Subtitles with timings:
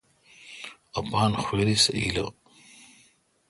[0.99, 2.25] اپان خوِری سہ ایلہ۔